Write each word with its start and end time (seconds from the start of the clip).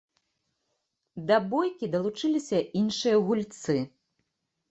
Да 1.31 1.37
бойкі 1.51 1.89
далучыліся 1.95 2.57
іншыя 2.81 3.17
гульцы. 3.27 3.77